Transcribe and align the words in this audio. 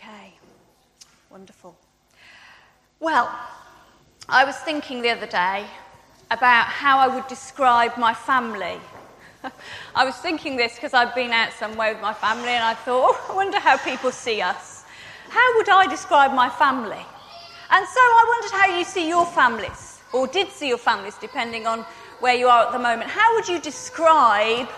Okay, 0.00 0.32
wonderful. 1.28 1.76
Well, 3.00 3.28
I 4.28 4.44
was 4.44 4.56
thinking 4.58 5.02
the 5.02 5.10
other 5.10 5.26
day 5.26 5.66
about 6.30 6.66
how 6.66 6.98
I 6.98 7.08
would 7.08 7.26
describe 7.26 7.96
my 7.98 8.14
family. 8.14 8.78
I 9.96 10.04
was 10.04 10.14
thinking 10.16 10.56
this 10.56 10.74
because 10.74 10.94
I've 10.94 11.16
been 11.16 11.32
out 11.32 11.52
somewhere 11.52 11.94
with 11.94 12.00
my 12.00 12.14
family 12.14 12.50
and 12.50 12.62
I 12.62 12.74
thought, 12.74 13.16
oh, 13.18 13.26
I 13.32 13.34
wonder 13.34 13.58
how 13.58 13.76
people 13.76 14.12
see 14.12 14.40
us. 14.40 14.84
How 15.30 15.56
would 15.56 15.68
I 15.68 15.88
describe 15.88 16.32
my 16.32 16.48
family? 16.48 17.04
And 17.70 17.86
so 17.86 18.00
I 18.00 18.24
wondered 18.28 18.56
how 18.56 18.78
you 18.78 18.84
see 18.84 19.08
your 19.08 19.26
families, 19.26 20.00
or 20.12 20.28
did 20.28 20.48
see 20.50 20.68
your 20.68 20.78
families, 20.78 21.16
depending 21.20 21.66
on 21.66 21.80
where 22.20 22.34
you 22.34 22.46
are 22.46 22.66
at 22.66 22.72
the 22.72 22.78
moment. 22.78 23.10
How 23.10 23.34
would 23.34 23.48
you 23.48 23.60
describe 23.60 24.68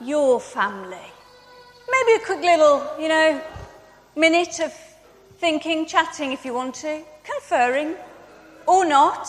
your 0.00 0.40
family? 0.40 1.12
Maybe 1.90 2.22
a 2.22 2.26
quick 2.26 2.40
little, 2.40 2.90
you 2.98 3.08
know, 3.08 3.42
minute 4.16 4.60
of 4.60 4.72
thinking, 5.38 5.86
chatting 5.86 6.32
if 6.32 6.44
you 6.44 6.54
want 6.54 6.74
to, 6.76 7.02
conferring, 7.24 7.94
or 8.66 8.84
not. 8.84 9.28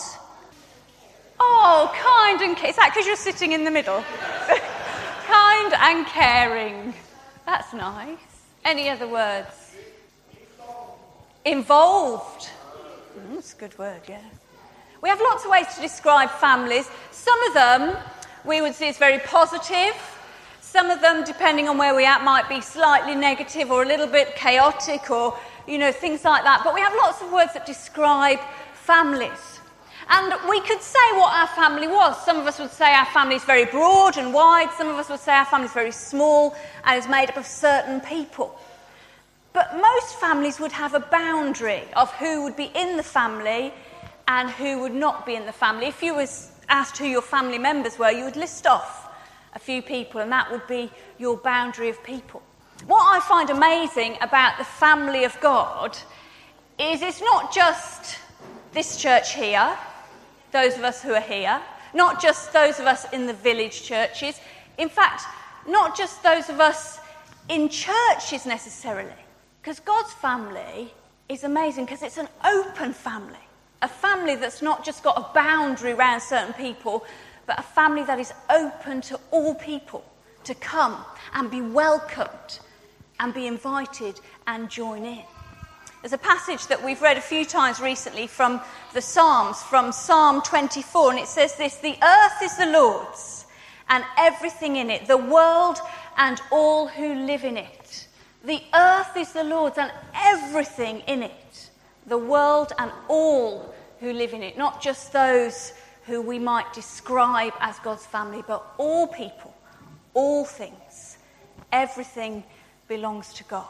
Oh, 1.38 1.92
kind 1.94 2.40
and 2.40 2.56
is 2.64 2.76
that 2.76 2.92
because 2.92 3.06
you're 3.06 3.16
sitting 3.16 3.52
in 3.52 3.64
the 3.64 3.70
middle? 3.70 4.02
kind 5.26 5.74
and 5.74 6.06
caring. 6.06 6.94
That's 7.44 7.72
nice. 7.74 8.18
Any 8.64 8.88
other 8.88 9.06
words? 9.06 9.74
Involved. 11.44 12.50
Mm, 13.18 13.34
that's 13.34 13.54
a 13.54 13.56
good 13.56 13.78
word, 13.78 14.00
yeah. 14.08 14.22
We 15.02 15.08
have 15.08 15.20
lots 15.20 15.44
of 15.44 15.50
ways 15.50 15.66
to 15.74 15.80
describe 15.80 16.30
families. 16.30 16.88
Some 17.12 17.40
of 17.44 17.54
them 17.54 17.96
we 18.44 18.60
would 18.60 18.74
see 18.74 18.88
as 18.88 18.98
very 18.98 19.18
positive. 19.18 19.94
Some 20.76 20.90
of 20.90 21.00
them, 21.00 21.24
depending 21.24 21.70
on 21.70 21.78
where 21.78 21.94
we're 21.94 22.06
at, 22.06 22.22
might 22.22 22.50
be 22.50 22.60
slightly 22.60 23.14
negative 23.14 23.70
or 23.70 23.82
a 23.82 23.86
little 23.86 24.06
bit 24.06 24.36
chaotic 24.36 25.10
or, 25.10 25.34
you 25.66 25.78
know, 25.78 25.90
things 25.90 26.22
like 26.22 26.44
that. 26.44 26.60
But 26.64 26.74
we 26.74 26.82
have 26.82 26.92
lots 26.92 27.22
of 27.22 27.32
words 27.32 27.54
that 27.54 27.64
describe 27.64 28.38
families. 28.74 29.60
And 30.10 30.34
we 30.50 30.60
could 30.60 30.82
say 30.82 30.98
what 31.12 31.32
our 31.32 31.46
family 31.46 31.88
was. 31.88 32.22
Some 32.26 32.38
of 32.38 32.46
us 32.46 32.58
would 32.58 32.70
say 32.70 32.92
our 32.92 33.06
family 33.06 33.36
is 33.36 33.44
very 33.44 33.64
broad 33.64 34.18
and 34.18 34.34
wide. 34.34 34.68
Some 34.76 34.88
of 34.88 34.96
us 34.96 35.08
would 35.08 35.18
say 35.18 35.32
our 35.32 35.46
family 35.46 35.68
is 35.68 35.72
very 35.72 35.92
small 35.92 36.54
and 36.84 36.98
is 37.02 37.08
made 37.08 37.30
up 37.30 37.38
of 37.38 37.46
certain 37.46 38.02
people. 38.02 38.54
But 39.54 39.76
most 39.76 40.16
families 40.16 40.60
would 40.60 40.72
have 40.72 40.92
a 40.92 41.00
boundary 41.00 41.84
of 41.96 42.12
who 42.16 42.42
would 42.42 42.54
be 42.54 42.70
in 42.74 42.98
the 42.98 43.02
family 43.02 43.72
and 44.28 44.50
who 44.50 44.80
would 44.80 44.94
not 44.94 45.24
be 45.24 45.36
in 45.36 45.46
the 45.46 45.52
family. 45.52 45.86
If 45.86 46.02
you 46.02 46.14
was 46.14 46.52
asked 46.68 46.98
who 46.98 47.06
your 47.06 47.22
family 47.22 47.58
members 47.58 47.98
were, 47.98 48.10
you 48.10 48.24
would 48.24 48.36
list 48.36 48.66
off 48.66 49.05
a 49.56 49.58
few 49.58 49.80
people, 49.80 50.20
and 50.20 50.30
that 50.30 50.52
would 50.52 50.66
be 50.66 50.90
your 51.18 51.38
boundary 51.38 51.88
of 51.88 52.00
people. 52.04 52.42
What 52.86 53.02
I 53.02 53.20
find 53.20 53.48
amazing 53.48 54.18
about 54.20 54.58
the 54.58 54.64
family 54.64 55.24
of 55.24 55.40
God 55.40 55.96
is 56.78 57.00
it's 57.00 57.22
not 57.22 57.54
just 57.54 58.18
this 58.72 58.98
church 58.98 59.32
here, 59.32 59.74
those 60.52 60.76
of 60.76 60.84
us 60.84 61.02
who 61.02 61.14
are 61.14 61.22
here, 61.22 61.60
not 61.94 62.20
just 62.20 62.52
those 62.52 62.78
of 62.78 62.86
us 62.86 63.10
in 63.14 63.26
the 63.26 63.32
village 63.32 63.82
churches, 63.82 64.38
in 64.76 64.90
fact, 64.90 65.22
not 65.66 65.96
just 65.96 66.22
those 66.22 66.50
of 66.50 66.60
us 66.60 67.00
in 67.48 67.70
churches 67.70 68.44
necessarily, 68.44 69.08
because 69.62 69.80
God's 69.80 70.12
family 70.12 70.92
is 71.30 71.44
amazing 71.44 71.86
because 71.86 72.02
it's 72.02 72.18
an 72.18 72.28
open 72.44 72.92
family. 72.92 73.38
A 73.80 73.88
family 73.88 74.36
that's 74.36 74.60
not 74.60 74.84
just 74.84 75.02
got 75.02 75.16
a 75.16 75.32
boundary 75.34 75.92
around 75.92 76.20
certain 76.20 76.52
people, 76.52 77.04
but 77.46 77.58
a 77.58 77.62
family 77.62 78.02
that 78.04 78.18
is 78.18 78.32
open 78.50 79.00
to 79.02 79.18
all 79.30 79.54
people 79.54 80.04
to 80.44 80.54
come 80.54 81.04
and 81.34 81.50
be 81.50 81.60
welcomed 81.60 82.58
and 83.20 83.32
be 83.32 83.46
invited 83.46 84.20
and 84.46 84.70
join 84.70 85.04
in. 85.04 85.22
There's 86.02 86.12
a 86.12 86.18
passage 86.18 86.66
that 86.68 86.84
we've 86.84 87.02
read 87.02 87.16
a 87.16 87.22
few 87.22 87.44
times 87.44 87.80
recently 87.80 88.26
from 88.26 88.60
the 88.92 89.00
Psalms, 89.00 89.62
from 89.62 89.90
Psalm 89.90 90.42
24, 90.42 91.10
and 91.10 91.18
it 91.18 91.26
says 91.26 91.56
this 91.56 91.76
The 91.76 91.96
earth 92.02 92.42
is 92.42 92.56
the 92.56 92.66
Lord's 92.66 93.46
and 93.88 94.04
everything 94.18 94.76
in 94.76 94.90
it, 94.90 95.06
the 95.06 95.16
world 95.16 95.78
and 96.16 96.40
all 96.52 96.88
who 96.88 97.14
live 97.14 97.44
in 97.44 97.56
it. 97.56 98.08
The 98.44 98.62
earth 98.74 99.16
is 99.16 99.32
the 99.32 99.44
Lord's 99.44 99.78
and 99.78 99.90
everything 100.14 101.00
in 101.06 101.22
it 101.22 101.32
the 102.06 102.18
world 102.18 102.72
and 102.78 102.90
all 103.08 103.74
who 104.00 104.12
live 104.12 104.32
in 104.32 104.42
it, 104.42 104.56
not 104.56 104.80
just 104.80 105.12
those 105.12 105.72
who 106.06 106.22
we 106.22 106.38
might 106.38 106.72
describe 106.72 107.52
as 107.60 107.78
God's 107.80 108.06
family, 108.06 108.42
but 108.46 108.64
all 108.78 109.08
people, 109.08 109.54
all 110.14 110.44
things. 110.44 111.18
Everything 111.72 112.44
belongs 112.88 113.32
to 113.34 113.44
God. 113.44 113.66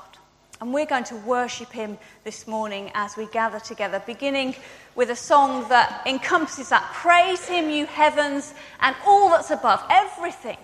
And 0.60 0.72
we're 0.72 0.86
going 0.86 1.04
to 1.04 1.16
worship 1.16 1.70
Him 1.70 1.98
this 2.24 2.46
morning 2.46 2.90
as 2.94 3.16
we 3.16 3.26
gather 3.26 3.60
together, 3.60 4.02
beginning 4.06 4.54
with 4.94 5.10
a 5.10 5.16
song 5.16 5.68
that 5.68 6.02
encompasses 6.06 6.70
that. 6.70 6.82
Praise 6.94 7.46
Him, 7.46 7.68
you 7.68 7.86
heavens, 7.86 8.54
and 8.80 8.96
all 9.06 9.28
that's 9.30 9.50
above, 9.50 9.82
everything. 9.90 10.56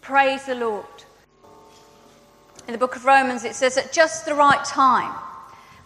Praise 0.00 0.44
the 0.46 0.54
Lord. 0.54 0.86
In 2.66 2.72
the 2.72 2.78
book 2.78 2.96
of 2.96 3.04
Romans, 3.04 3.44
it 3.44 3.54
says, 3.54 3.76
at 3.76 3.92
just 3.92 4.26
the 4.26 4.34
right 4.34 4.62
time, 4.64 5.12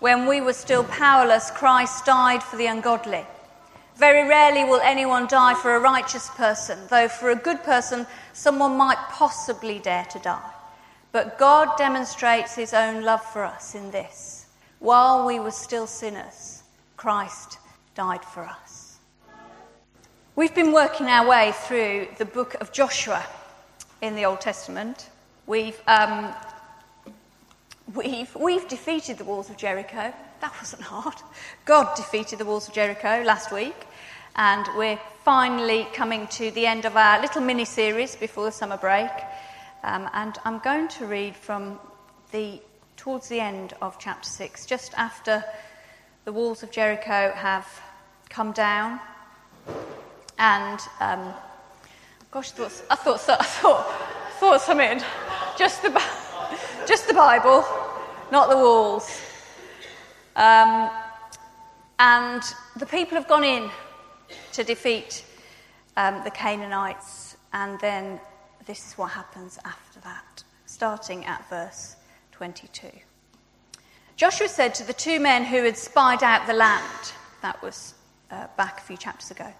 when 0.00 0.26
we 0.26 0.40
were 0.40 0.52
still 0.52 0.84
powerless, 0.84 1.50
Christ 1.52 2.04
died 2.04 2.42
for 2.42 2.56
the 2.56 2.66
ungodly. 2.66 3.24
Very 3.96 4.26
rarely 4.26 4.64
will 4.64 4.80
anyone 4.80 5.26
die 5.26 5.54
for 5.54 5.74
a 5.74 5.80
righteous 5.80 6.28
person, 6.30 6.78
though 6.88 7.08
for 7.08 7.30
a 7.30 7.36
good 7.36 7.62
person, 7.62 8.06
someone 8.32 8.76
might 8.76 8.98
possibly 9.10 9.78
dare 9.78 10.04
to 10.06 10.18
die. 10.18 10.50
But 11.12 11.38
God 11.38 11.76
demonstrates 11.76 12.54
his 12.54 12.72
own 12.72 13.02
love 13.02 13.22
for 13.22 13.44
us 13.44 13.74
in 13.74 13.90
this. 13.90 14.46
While 14.78 15.26
we 15.26 15.38
were 15.38 15.50
still 15.50 15.86
sinners, 15.86 16.62
Christ 16.96 17.58
died 17.94 18.24
for 18.24 18.44
us. 18.44 18.96
We've 20.34 20.54
been 20.54 20.72
working 20.72 21.06
our 21.06 21.28
way 21.28 21.52
through 21.54 22.08
the 22.16 22.24
book 22.24 22.54
of 22.60 22.72
Joshua 22.72 23.22
in 24.00 24.16
the 24.16 24.24
Old 24.24 24.40
Testament. 24.40 25.10
We've 25.46 25.80
um, 25.86 26.34
We've, 27.94 28.34
we've 28.34 28.66
defeated 28.68 29.18
the 29.18 29.24
walls 29.24 29.50
of 29.50 29.56
Jericho. 29.56 30.14
That 30.42 30.52
wasn't 30.58 30.82
hard. 30.82 31.14
God 31.66 31.94
defeated 31.94 32.40
the 32.40 32.44
walls 32.44 32.66
of 32.66 32.74
Jericho 32.74 33.22
last 33.24 33.52
week. 33.52 33.76
And 34.34 34.66
we're 34.76 34.98
finally 35.24 35.86
coming 35.94 36.26
to 36.32 36.50
the 36.50 36.66
end 36.66 36.84
of 36.84 36.96
our 36.96 37.20
little 37.20 37.42
mini 37.42 37.64
series 37.64 38.16
before 38.16 38.46
the 38.46 38.50
summer 38.50 38.76
break. 38.76 39.12
Um, 39.84 40.10
and 40.12 40.36
I'm 40.44 40.58
going 40.58 40.88
to 40.88 41.06
read 41.06 41.36
from 41.36 41.78
the 42.32 42.60
towards 42.96 43.28
the 43.28 43.38
end 43.38 43.74
of 43.80 44.00
chapter 44.00 44.28
6, 44.28 44.66
just 44.66 44.94
after 44.94 45.44
the 46.24 46.32
walls 46.32 46.64
of 46.64 46.72
Jericho 46.72 47.32
have 47.36 47.68
come 48.28 48.50
down. 48.50 48.98
And 50.40 50.80
um, 50.98 51.32
gosh, 52.32 52.50
I 52.58 52.68
thought, 52.68 52.82
I 52.90 52.96
thought, 52.96 53.40
I 53.40 53.44
thought, 53.44 53.92
thought 54.40 54.60
something. 54.60 55.00
Just 55.56 55.82
the. 55.82 56.02
Just 56.84 57.06
the 57.06 57.14
Bible, 57.14 57.64
not 58.32 58.50
the 58.50 58.56
walls. 58.56 59.08
Um, 60.36 60.90
and 61.98 62.42
the 62.76 62.86
people 62.86 63.16
have 63.16 63.28
gone 63.28 63.44
in 63.44 63.70
to 64.52 64.64
defeat 64.64 65.24
um, 65.96 66.22
the 66.24 66.30
Canaanites, 66.30 67.36
and 67.52 67.78
then 67.80 68.18
this 68.66 68.88
is 68.88 68.94
what 68.94 69.10
happens 69.10 69.58
after 69.64 70.00
that, 70.00 70.42
starting 70.66 71.24
at 71.26 71.48
verse 71.48 71.96
22. 72.32 72.88
Joshua 74.16 74.48
said 74.48 74.74
to 74.74 74.86
the 74.86 74.92
two 74.92 75.20
men 75.20 75.44
who 75.44 75.64
had 75.64 75.76
spied 75.76 76.22
out 76.22 76.46
the 76.46 76.52
land, 76.54 77.12
that 77.42 77.60
was 77.62 77.94
uh, 78.30 78.46
back 78.56 78.78
a 78.78 78.82
few 78.82 78.96
chapters 78.96 79.30
ago, 79.30 79.52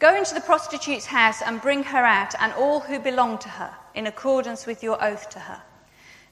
Go 0.00 0.16
into 0.16 0.32
the 0.32 0.40
prostitute's 0.40 1.04
house 1.04 1.42
and 1.42 1.60
bring 1.60 1.82
her 1.82 2.02
out 2.02 2.34
and 2.40 2.54
all 2.54 2.80
who 2.80 2.98
belong 2.98 3.36
to 3.36 3.50
her, 3.50 3.70
in 3.94 4.06
accordance 4.06 4.64
with 4.64 4.82
your 4.82 5.02
oath 5.04 5.28
to 5.28 5.38
her. 5.38 5.60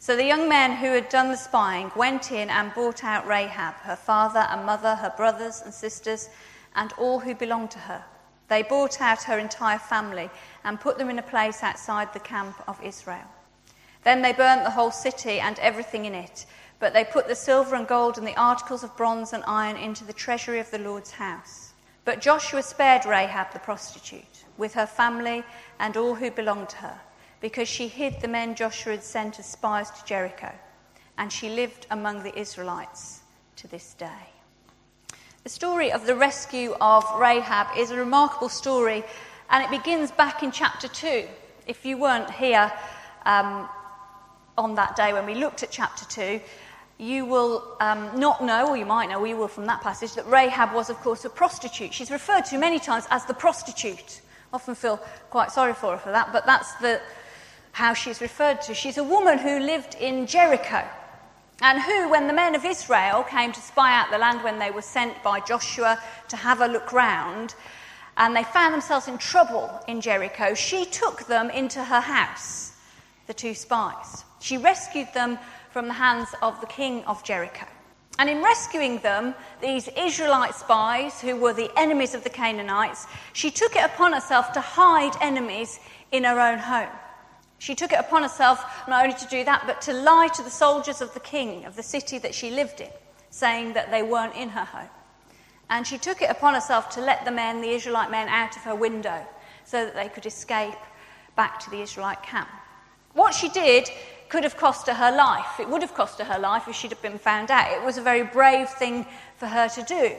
So 0.00 0.14
the 0.14 0.24
young 0.24 0.48
men 0.48 0.76
who 0.76 0.92
had 0.92 1.08
done 1.08 1.30
the 1.30 1.36
spying 1.36 1.90
went 1.96 2.30
in 2.30 2.50
and 2.50 2.72
brought 2.72 3.02
out 3.02 3.26
Rahab, 3.26 3.74
her 3.82 3.96
father 3.96 4.46
and 4.48 4.64
mother, 4.64 4.94
her 4.94 5.12
brothers 5.16 5.60
and 5.60 5.74
sisters, 5.74 6.30
and 6.76 6.92
all 6.92 7.18
who 7.18 7.34
belonged 7.34 7.72
to 7.72 7.80
her. 7.80 8.04
They 8.46 8.62
brought 8.62 9.00
out 9.00 9.24
her 9.24 9.38
entire 9.38 9.80
family 9.80 10.30
and 10.62 10.80
put 10.80 10.98
them 10.98 11.10
in 11.10 11.18
a 11.18 11.22
place 11.22 11.64
outside 11.64 12.12
the 12.12 12.20
camp 12.20 12.56
of 12.68 12.82
Israel. 12.82 13.26
Then 14.04 14.22
they 14.22 14.32
burnt 14.32 14.62
the 14.62 14.70
whole 14.70 14.92
city 14.92 15.40
and 15.40 15.58
everything 15.58 16.04
in 16.04 16.14
it, 16.14 16.46
but 16.78 16.92
they 16.92 17.04
put 17.04 17.26
the 17.26 17.34
silver 17.34 17.74
and 17.74 17.86
gold 17.86 18.18
and 18.18 18.26
the 18.26 18.40
articles 18.40 18.84
of 18.84 18.96
bronze 18.96 19.32
and 19.32 19.42
iron 19.48 19.76
into 19.76 20.04
the 20.04 20.12
treasury 20.12 20.60
of 20.60 20.70
the 20.70 20.78
Lord's 20.78 21.10
house. 21.10 21.72
But 22.04 22.20
Joshua 22.20 22.62
spared 22.62 23.04
Rahab 23.04 23.52
the 23.52 23.58
prostitute, 23.58 24.44
with 24.56 24.74
her 24.74 24.86
family 24.86 25.42
and 25.80 25.96
all 25.96 26.14
who 26.14 26.30
belonged 26.30 26.68
to 26.70 26.76
her 26.76 27.00
because 27.40 27.68
she 27.68 27.88
hid 27.88 28.20
the 28.20 28.28
men 28.28 28.54
Joshua 28.54 28.92
had 28.92 29.02
sent 29.02 29.38
as 29.38 29.46
spies 29.46 29.90
to 29.90 30.04
Jericho, 30.04 30.52
and 31.16 31.32
she 31.32 31.48
lived 31.48 31.86
among 31.90 32.22
the 32.22 32.38
Israelites 32.38 33.20
to 33.56 33.68
this 33.68 33.94
day. 33.94 34.30
The 35.44 35.50
story 35.50 35.92
of 35.92 36.06
the 36.06 36.16
rescue 36.16 36.74
of 36.80 37.04
Rahab 37.18 37.68
is 37.78 37.90
a 37.90 37.96
remarkable 37.96 38.48
story, 38.48 39.04
and 39.50 39.64
it 39.64 39.70
begins 39.70 40.10
back 40.10 40.42
in 40.42 40.52
chapter 40.52 40.88
2. 40.88 41.26
If 41.66 41.84
you 41.84 41.96
weren't 41.96 42.30
here 42.30 42.72
um, 43.24 43.68
on 44.56 44.74
that 44.74 44.96
day 44.96 45.12
when 45.12 45.26
we 45.26 45.34
looked 45.34 45.62
at 45.62 45.70
chapter 45.70 46.04
2, 46.06 46.40
you 46.98 47.24
will 47.24 47.76
um, 47.80 48.18
not 48.18 48.42
know, 48.42 48.68
or 48.68 48.76
you 48.76 48.84
might 48.84 49.08
know, 49.08 49.20
or 49.20 49.26
you 49.26 49.36
will 49.36 49.48
from 49.48 49.66
that 49.66 49.80
passage, 49.80 50.14
that 50.14 50.26
Rahab 50.26 50.74
was, 50.74 50.90
of 50.90 50.96
course, 50.96 51.24
a 51.24 51.30
prostitute. 51.30 51.94
She's 51.94 52.10
referred 52.10 52.44
to 52.46 52.58
many 52.58 52.80
times 52.80 53.06
as 53.10 53.24
the 53.24 53.34
prostitute. 53.34 54.20
Often 54.52 54.74
feel 54.74 54.96
quite 55.30 55.52
sorry 55.52 55.74
for 55.74 55.92
her 55.92 55.98
for 55.98 56.10
that, 56.10 56.32
but 56.32 56.44
that's 56.44 56.74
the, 56.74 57.00
how 57.78 57.94
she's 57.94 58.20
referred 58.20 58.60
to. 58.60 58.74
She's 58.74 58.98
a 58.98 59.04
woman 59.04 59.38
who 59.38 59.60
lived 59.60 59.94
in 60.00 60.26
Jericho, 60.26 60.84
and 61.62 61.80
who, 61.80 62.08
when 62.10 62.26
the 62.26 62.32
men 62.32 62.56
of 62.56 62.64
Israel 62.64 63.22
came 63.22 63.52
to 63.52 63.60
spy 63.60 63.96
out 63.96 64.10
the 64.10 64.18
land 64.18 64.42
when 64.42 64.58
they 64.58 64.72
were 64.72 64.82
sent 64.82 65.22
by 65.22 65.38
Joshua 65.38 66.02
to 66.26 66.36
have 66.36 66.60
a 66.60 66.66
look 66.66 66.92
round, 66.92 67.54
and 68.16 68.34
they 68.34 68.42
found 68.42 68.74
themselves 68.74 69.06
in 69.06 69.16
trouble 69.16 69.70
in 69.86 70.00
Jericho, 70.00 70.54
she 70.54 70.86
took 70.86 71.28
them 71.28 71.50
into 71.50 71.84
her 71.84 72.00
house, 72.00 72.72
the 73.28 73.32
two 73.32 73.54
spies. 73.54 74.24
She 74.40 74.58
rescued 74.58 75.14
them 75.14 75.38
from 75.70 75.86
the 75.86 75.94
hands 75.94 76.30
of 76.42 76.60
the 76.60 76.66
king 76.66 77.04
of 77.04 77.22
Jericho. 77.22 77.66
And 78.18 78.28
in 78.28 78.42
rescuing 78.42 78.98
them, 79.02 79.36
these 79.60 79.88
Israelite 79.96 80.56
spies, 80.56 81.20
who 81.20 81.36
were 81.36 81.52
the 81.52 81.70
enemies 81.76 82.16
of 82.16 82.24
the 82.24 82.30
Canaanites, 82.30 83.06
she 83.34 83.52
took 83.52 83.76
it 83.76 83.84
upon 83.84 84.14
herself 84.14 84.50
to 84.54 84.60
hide 84.60 85.14
enemies 85.20 85.78
in 86.10 86.24
her 86.24 86.40
own 86.40 86.58
home. 86.58 86.90
She 87.58 87.74
took 87.74 87.92
it 87.92 87.98
upon 87.98 88.22
herself 88.22 88.64
not 88.88 89.04
only 89.04 89.16
to 89.16 89.26
do 89.26 89.44
that, 89.44 89.64
but 89.66 89.82
to 89.82 89.92
lie 89.92 90.28
to 90.34 90.42
the 90.42 90.50
soldiers 90.50 91.00
of 91.00 91.12
the 91.14 91.20
king 91.20 91.64
of 91.64 91.76
the 91.76 91.82
city 91.82 92.18
that 92.18 92.34
she 92.34 92.50
lived 92.50 92.80
in, 92.80 92.90
saying 93.30 93.72
that 93.72 93.90
they 93.90 94.02
weren't 94.02 94.36
in 94.36 94.50
her 94.50 94.64
home. 94.64 94.88
And 95.70 95.86
she 95.86 95.98
took 95.98 96.22
it 96.22 96.30
upon 96.30 96.54
herself 96.54 96.88
to 96.90 97.00
let 97.00 97.24
the 97.24 97.30
men, 97.30 97.60
the 97.60 97.70
Israelite 97.70 98.10
men, 98.10 98.28
out 98.28 98.56
of 98.56 98.62
her 98.62 98.74
window 98.74 99.26
so 99.64 99.84
that 99.84 99.94
they 99.94 100.08
could 100.08 100.24
escape 100.24 100.78
back 101.36 101.60
to 101.60 101.70
the 101.70 101.82
Israelite 101.82 102.22
camp. 102.22 102.48
What 103.12 103.34
she 103.34 103.48
did 103.50 103.88
could 104.28 104.44
have 104.44 104.56
cost 104.56 104.86
her 104.86 104.94
her 104.94 105.14
life. 105.14 105.60
It 105.60 105.68
would 105.68 105.82
have 105.82 105.94
cost 105.94 106.18
her 106.18 106.24
her 106.24 106.38
life 106.38 106.68
if 106.68 106.74
she'd 106.74 106.90
have 106.90 107.02
been 107.02 107.18
found 107.18 107.50
out. 107.50 107.70
It 107.72 107.84
was 107.84 107.98
a 107.98 108.02
very 108.02 108.22
brave 108.22 108.68
thing 108.70 109.04
for 109.36 109.46
her 109.46 109.68
to 109.68 109.82
do. 109.82 110.16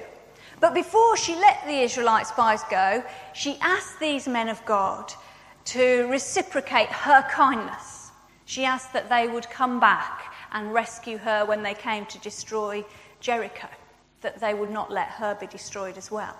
But 0.59 0.73
before 0.73 1.15
she 1.15 1.35
let 1.35 1.65
the 1.65 1.81
Israelite 1.81 2.27
spies 2.27 2.61
go, 2.69 3.03
she 3.33 3.57
asked 3.61 3.99
these 3.99 4.27
men 4.27 4.49
of 4.49 4.63
God 4.65 5.13
to 5.69 6.07
reciprocate 6.07 6.89
her 6.89 7.21
kindness. 7.29 8.09
She 8.45 8.65
asked 8.65 8.91
that 8.93 9.07
they 9.07 9.27
would 9.27 9.47
come 9.51 9.79
back 9.79 10.33
and 10.51 10.73
rescue 10.73 11.19
her 11.19 11.45
when 11.45 11.61
they 11.61 11.75
came 11.75 12.07
to 12.07 12.17
destroy 12.19 12.83
Jericho, 13.19 13.67
that 14.21 14.39
they 14.39 14.55
would 14.55 14.71
not 14.71 14.91
let 14.91 15.09
her 15.09 15.37
be 15.39 15.45
destroyed 15.45 15.95
as 15.95 16.09
well. 16.09 16.35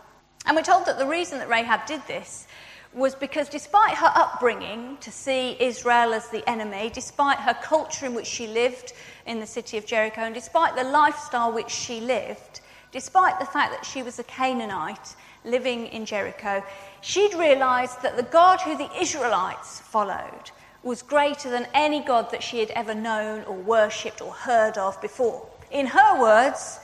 And 0.48 0.56
we're 0.56 0.64
told 0.64 0.88
that 0.88 0.98
the 0.98 1.06
reason 1.06 1.38
that 1.38 1.48
Rahab 1.48 1.86
did 1.86 2.02
this 2.08 2.48
was 2.92 3.14
because 3.14 3.50
despite 3.50 3.96
her 3.96 4.12
upbringing 4.16 4.98
to 5.02 5.12
see 5.12 5.56
Israel 5.60 6.16
as 6.16 6.30
the 6.30 6.48
enemy, 6.50 6.90
despite 6.92 7.38
her 7.38 7.54
culture 7.54 8.08
in 8.08 8.16
which 8.16 8.26
she 8.26 8.48
lived 8.48 8.94
in 9.28 9.40
the 9.40 9.46
city 9.46 9.78
of 9.78 9.86
Jericho, 9.86 10.22
and 10.22 10.34
despite 10.34 10.76
the 10.76 10.84
lifestyle 10.84 11.52
which 11.52 11.70
she 11.70 12.00
lived, 12.00 12.62
despite 12.92 13.40
the 13.40 13.46
fact 13.46 13.74
that 13.74 13.86
she 13.86 14.02
was 14.02 14.18
a 14.18 14.24
Canaanite 14.24 15.16
living 15.50 15.88
in 15.88 16.06
Jericho, 16.06 16.64
she'd 17.02 17.34
realized 17.34 18.02
that 18.02 18.18
the 18.18 18.24
God 18.24 18.62
who 18.62 18.78
the 18.78 18.90
Israelites 19.00 19.80
followed 19.80 20.52
was 20.84 21.02
greater 21.02 21.50
than 21.50 21.68
any 21.74 22.02
God 22.02 22.32
that 22.32 22.44
she 22.44 22.60
had 22.60 22.72
ever 22.72 22.96
known 22.96 23.44
or 23.44 23.56
worshipped 23.56 24.22
or 24.22 24.32
heard 24.32 24.78
of 24.78 25.02
before. 25.02 25.46
In 25.72 25.88
her 25.88 26.20
words, 26.20 26.80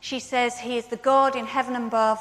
she 0.00 0.18
says, 0.18 0.58
He 0.58 0.78
is 0.78 0.86
the 0.86 0.96
God 0.96 1.36
in 1.36 1.44
heaven 1.44 1.76
above 1.76 2.20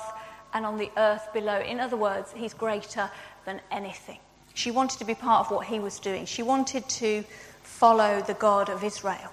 and 0.54 0.66
on 0.66 0.77
the 0.77 0.92
earth 0.98 1.31
below. 1.33 1.60
In 1.62 1.80
other 1.80 1.98
words, 1.98 2.33
he's 2.36 2.54
greater 2.54 3.10
than 3.45 3.62
anything. 3.71 4.19
She 4.54 4.71
wanted 4.71 5.00
to 5.00 5.06
be 5.06 5.16
part 5.16 5.45
of 5.45 5.51
what 5.56 5.68
he 5.68 5.80
was 5.80 6.00
doing. 6.00 6.25
She 6.25 6.44
wanted 6.44 6.88
to 6.89 7.24
follow 7.63 8.21
the 8.21 8.33
God 8.33 8.69
of 8.69 8.83
Israel. 8.83 9.31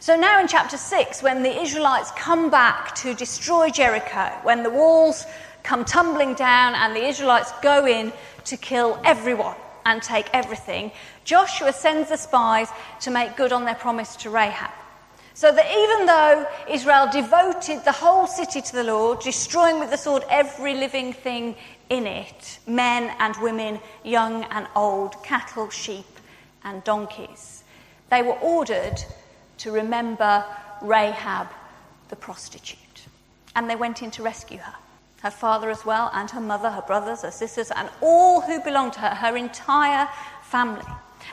So 0.00 0.16
now 0.16 0.40
in 0.40 0.48
chapter 0.48 0.76
6, 0.76 1.22
when 1.22 1.42
the 1.42 1.60
Israelites 1.60 2.10
come 2.12 2.50
back 2.50 2.94
to 2.96 3.14
destroy 3.14 3.70
Jericho, 3.70 4.32
when 4.42 4.62
the 4.62 4.70
walls 4.70 5.24
come 5.64 5.84
tumbling 5.84 6.34
down 6.34 6.76
and 6.76 6.94
the 6.94 7.04
Israelites 7.04 7.52
go 7.60 7.86
in 7.86 8.12
to 8.44 8.56
kill 8.56 9.00
everyone 9.04 9.56
and 9.84 10.00
take 10.00 10.30
everything, 10.32 10.92
Joshua 11.24 11.72
sends 11.72 12.10
the 12.10 12.16
spies 12.16 12.68
to 13.00 13.10
make 13.10 13.36
good 13.36 13.52
on 13.52 13.64
their 13.64 13.74
promise 13.74 14.14
to 14.16 14.30
Rahab. 14.30 14.70
So 15.34 15.50
that 15.50 15.66
even 15.66 16.06
though 16.06 16.46
Israel 16.72 17.08
devoted 17.10 17.84
the 17.84 17.90
whole 17.90 18.28
city 18.28 18.62
to 18.62 18.72
the 18.72 18.84
Lord, 18.84 19.18
destroying 19.18 19.80
with 19.80 19.90
the 19.90 19.96
sword 19.96 20.22
every 20.30 20.74
living 20.74 21.12
thing 21.12 21.56
in 21.90 22.06
it 22.06 22.60
men 22.68 23.12
and 23.18 23.34
women, 23.42 23.80
young 24.04 24.44
and 24.44 24.68
old, 24.76 25.20
cattle, 25.24 25.70
sheep, 25.70 26.06
and 26.62 26.84
donkeys 26.84 27.64
they 28.14 28.22
were 28.22 28.38
ordered 28.40 29.02
to 29.58 29.72
remember 29.72 30.44
Rahab 30.82 31.48
the 32.10 32.16
prostitute. 32.16 32.78
And 33.56 33.68
they 33.68 33.76
went 33.76 34.02
in 34.02 34.10
to 34.12 34.22
rescue 34.22 34.58
her. 34.58 34.74
Her 35.24 35.30
father 35.30 35.70
as 35.70 35.86
well, 35.86 36.10
and 36.12 36.30
her 36.32 36.40
mother, 36.40 36.68
her 36.68 36.82
brothers, 36.82 37.22
her 37.22 37.30
sisters, 37.30 37.70
and 37.70 37.88
all 38.02 38.42
who 38.42 38.60
belonged 38.60 38.92
to 38.92 39.00
her, 39.00 39.14
her 39.14 39.38
entire 39.38 40.06
family. 40.42 40.84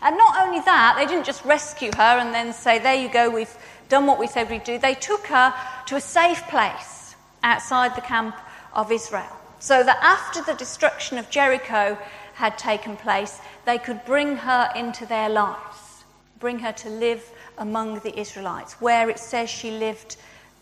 And 0.01 0.17
not 0.17 0.47
only 0.47 0.61
that, 0.61 0.95
they 0.97 1.05
didn't 1.05 1.25
just 1.25 1.43
rescue 1.43 1.91
her 1.97 2.17
and 2.17 2.33
then 2.33 2.53
say, 2.53 2.79
There 2.79 2.95
you 2.95 3.11
go, 3.11 3.29
we've 3.29 3.53
done 3.89 4.05
what 4.05 4.17
we 4.17 4.27
said 4.27 4.49
we'd 4.49 4.63
do, 4.63 4.77
they 4.77 4.93
took 4.93 5.25
her 5.27 5.53
to 5.87 5.97
a 5.97 5.99
safe 5.99 6.41
place 6.47 7.17
outside 7.43 7.93
the 7.97 8.01
camp 8.01 8.37
of 8.71 8.93
Israel. 8.93 9.37
So 9.59 9.83
that 9.83 9.99
after 10.01 10.41
the 10.41 10.57
destruction 10.57 11.17
of 11.17 11.29
Jericho 11.29 11.97
had 12.35 12.57
taken 12.57 12.95
place, 12.95 13.41
they 13.65 13.77
could 13.77 14.05
bring 14.05 14.37
her 14.37 14.71
into 14.73 15.05
their 15.05 15.27
lives, 15.27 16.05
bring 16.39 16.59
her 16.59 16.71
to 16.71 16.89
live 16.89 17.29
among 17.57 17.99
the 17.99 18.17
Israelites, 18.17 18.79
where 18.79 19.09
it 19.09 19.19
says 19.19 19.49
she 19.49 19.69
lived 19.69 20.15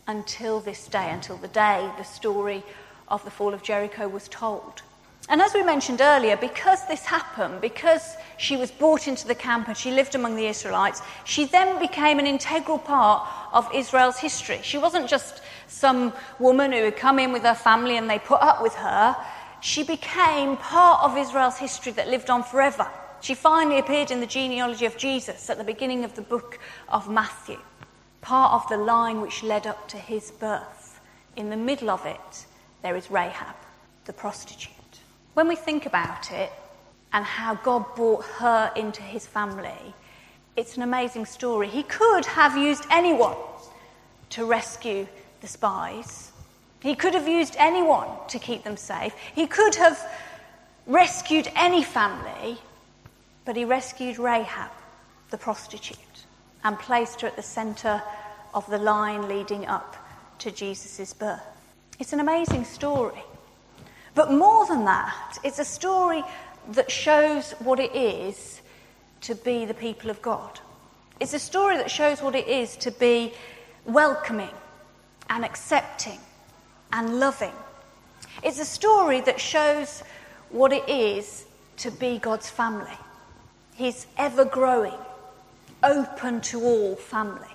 until 0.08 0.62
this 0.62 0.88
day, 0.88 1.12
until 1.12 1.38
the 1.38 1.48
day 1.48 1.88
the 2.00 2.04
story 2.04 2.64
of 3.10 3.24
the 3.26 3.32
fall 3.32 3.54
of 3.54 3.64
Jericho 3.64 4.08
was 4.08 4.28
told. 4.28 4.82
And 5.30 5.42
as 5.44 5.54
we 5.54 5.62
mentioned 5.62 6.02
earlier, 6.02 6.36
because 6.36 6.88
this 6.88 7.06
happened, 7.06 7.62
because 7.62 8.18
she 8.38 8.58
was 8.58 8.72
brought 8.72 9.08
into 9.08 9.28
the 9.28 9.36
camp 9.36 9.68
and 9.68 9.78
she 9.78 9.92
lived 9.92 10.16
among 10.16 10.36
the 10.36 10.48
Israelites, 10.48 11.04
she 11.24 11.46
then 11.46 11.80
became 11.80 12.18
an 12.18 12.26
integral 12.26 12.80
part 12.80 13.30
of 13.54 13.70
Israel's 13.74 14.18
history. 14.18 14.60
She 14.64 14.80
wasn't 14.80 15.08
just 15.08 15.42
some 15.68 16.14
woman 16.40 16.72
who 16.72 16.84
had 16.84 16.98
come 16.98 17.20
in 17.20 17.32
with 17.32 17.44
her 17.44 17.54
family 17.54 17.98
and 17.98 18.10
they 18.10 18.18
put 18.18 18.42
up 18.42 18.64
with 18.64 18.74
her. 18.74 19.16
She 19.62 19.84
became 19.84 20.58
part 20.58 21.04
of 21.04 21.16
Israel's 21.16 21.58
history 21.58 21.92
that 21.92 22.08
lived 22.08 22.32
on 22.32 22.42
forever. 22.42 22.90
She 23.22 23.36
finally 23.36 23.78
appeared 23.78 24.10
in 24.10 24.22
the 24.22 24.26
genealogy 24.26 24.86
of 24.86 24.98
Jesus 24.98 25.48
at 25.50 25.60
the 25.60 25.64
beginning 25.64 26.04
of 26.06 26.16
the 26.16 26.24
book 26.24 26.58
of 26.88 27.08
Matthew, 27.08 27.60
part 28.22 28.54
of 28.54 28.68
the 28.68 28.84
line 28.84 29.22
which 29.22 29.44
led 29.44 29.68
up 29.68 29.88
to 29.90 29.98
his 29.98 30.32
birth. 30.32 31.00
In 31.36 31.52
the 31.52 31.58
middle 31.58 31.92
of 31.92 32.04
it, 32.06 32.46
there 32.82 32.96
is 32.96 33.12
Rahab, 33.12 33.56
the 34.06 34.14
prostitute. 34.14 34.74
When 35.34 35.48
we 35.48 35.56
think 35.56 35.86
about 35.86 36.32
it 36.32 36.52
and 37.14 37.26
how 37.26 37.56
God 37.56 37.86
brought 37.96 38.26
her 38.26 38.72
into 38.76 39.02
his 39.02 39.26
family, 39.26 39.94
it's 40.56 40.76
an 40.78 40.84
amazing 40.84 41.26
story. 41.26 41.68
He 41.68 41.84
could 41.84 42.26
have 42.26 42.58
used 42.58 42.86
anyone 42.92 43.38
to 44.32 44.46
rescue 44.46 45.08
the 45.42 45.48
spies. 45.48 46.32
He 46.82 46.96
could 46.96 47.14
have 47.14 47.28
used 47.28 47.56
anyone 47.58 48.10
to 48.30 48.40
keep 48.40 48.64
them 48.64 48.78
safe. 48.78 49.14
He 49.36 49.48
could 49.48 49.76
have 49.76 50.00
rescued 50.86 51.52
any 51.56 51.84
family, 51.84 52.58
but 53.46 53.56
he 53.56 53.66
rescued 53.66 54.20
Rahab, 54.20 54.72
the 55.30 55.38
prostitute, 55.38 55.98
and 56.64 56.78
placed 56.80 57.22
her 57.22 57.28
at 57.28 57.36
the 57.36 57.42
centre 57.42 58.02
of 58.54 58.70
the 58.70 58.78
line 58.78 59.28
leading 59.28 59.66
up 59.68 59.96
to 60.40 60.52
Jesus' 60.52 61.14
birth. 61.14 61.42
It's 62.00 62.14
an 62.14 62.22
amazing 62.22 62.64
story. 62.64 63.22
But 64.16 64.32
more 64.32 64.66
than 64.66 64.86
that, 64.86 65.38
it's 65.44 65.60
a 65.60 65.66
story 65.66 66.24
that 66.72 66.90
shows 66.90 67.52
what 67.60 67.80
it 67.80 67.94
is 67.94 68.62
to 69.22 69.36
be 69.36 69.66
the 69.66 69.74
people 69.74 70.10
of 70.10 70.22
God. 70.22 70.60
It's 71.20 71.34
a 71.34 71.40
story 71.40 71.76
that 71.76 71.92
shows 71.92 72.22
what 72.22 72.36
it 72.36 72.48
is 72.48 72.78
to 72.78 72.92
be 72.92 73.34
welcoming 73.86 74.50
and 75.30 75.44
accepting 75.44 76.20
and 76.94 77.20
loving. 77.20 77.52
It's 78.44 78.60
a 78.60 78.66
story 78.66 79.20
that 79.22 79.40
shows 79.40 80.02
what 80.50 80.72
it 80.72 80.88
is 80.88 81.46
to 81.78 81.92
be 81.92 82.18
God's 82.18 82.50
family. 82.50 82.98
His 83.76 84.08
ever 84.18 84.46
growing, 84.46 85.00
open 85.84 86.40
to 86.42 86.62
all 86.62 86.96
family. 86.96 87.48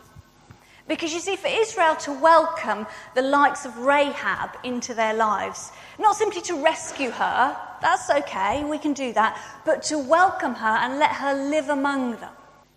Because 0.87 1.15
you 1.15 1.21
see, 1.21 1.37
for 1.37 1.49
Israel 1.49 1.97
to 1.97 2.13
welcome 2.13 2.87
the 3.15 3.23
likes 3.23 3.65
of 3.65 3.79
Rahab 3.79 4.51
into 4.65 4.93
their 4.93 5.15
lives, 5.15 5.73
not 5.99 6.15
simply 6.15 6.43
to 6.43 6.63
rescue 6.63 7.11
her, 7.11 7.57
that's 7.81 8.11
okay, 8.11 8.65
we 8.65 8.79
can 8.79 8.93
do 8.93 9.13
that, 9.15 9.41
but 9.65 9.83
to 9.85 9.99
welcome 9.99 10.55
her 10.55 10.77
and 10.83 10.99
let 10.99 11.13
her 11.13 11.33
live 11.49 11.71
among 11.71 12.17
them, 12.17 12.33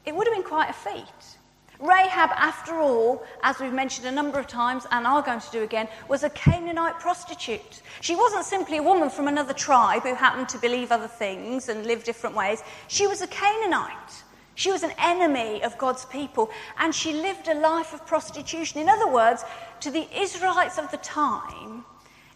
it 0.05 0.15
would 0.15 0.25
have 0.25 0.35
been 0.35 0.43
quite 0.43 0.69
a 0.69 0.73
feat. 0.73 1.37
Rahab, 1.79 2.31
after 2.35 2.79
all, 2.79 3.23
as 3.43 3.59
we've 3.59 3.73
mentioned 3.73 4.07
a 4.07 4.11
number 4.11 4.39
of 4.39 4.47
times 4.47 4.87
and 4.91 5.05
are 5.05 5.21
going 5.21 5.41
to 5.41 5.51
do 5.51 5.63
again, 5.63 5.87
was 6.07 6.23
a 6.23 6.29
Canaanite 6.29 6.99
prostitute. 6.99 7.81
She 8.01 8.15
wasn't 8.15 8.45
simply 8.45 8.77
a 8.77 8.83
woman 8.83 9.09
from 9.09 9.27
another 9.27 9.53
tribe 9.53 10.03
who 10.03 10.15
happened 10.15 10.49
to 10.49 10.57
believe 10.57 10.91
other 10.91 11.07
things 11.07 11.69
and 11.69 11.85
live 11.85 12.03
different 12.03 12.35
ways. 12.35 12.63
She 12.87 13.05
was 13.05 13.21
a 13.21 13.27
Canaanite 13.27 14.23
She 14.57 14.71
was 14.71 14.81
an 14.81 14.93
enemy 14.97 15.61
of 15.61 15.77
God's 15.77 16.05
people 16.05 16.49
and 16.79 16.93
she 16.93 17.13
lived 17.13 17.47
a 17.47 17.53
life 17.53 17.93
of 17.93 18.07
prostitution. 18.07 18.81
In 18.81 18.89
other 18.89 19.07
words, 19.07 19.45
to 19.81 19.91
the 19.91 20.07
Israelites 20.19 20.79
of 20.79 20.89
the 20.89 20.97
time, 20.97 21.85